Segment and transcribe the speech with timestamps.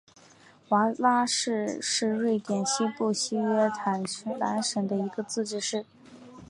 [0.69, 4.01] 瓦拉市是瑞典西部西约塔
[4.39, 5.85] 兰省的一个自治市。